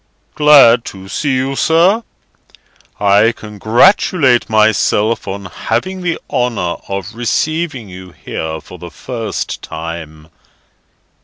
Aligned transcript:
"Glad 0.33 0.83
to 0.85 1.07
see 1.07 1.35
you, 1.35 1.55
sir. 1.55 2.03
I 2.99 3.31
congratulate 3.33 4.49
myself 4.49 5.27
on 5.27 5.45
having 5.45 6.01
the 6.01 6.17
honour 6.27 6.77
of 6.89 7.13
receiving 7.13 7.87
you 7.87 8.09
here 8.09 8.59
for 8.61 8.79
the 8.79 8.89
first 8.89 9.61
time." 9.61 10.29